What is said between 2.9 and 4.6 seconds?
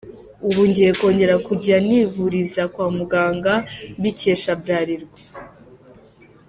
muganga mbikesha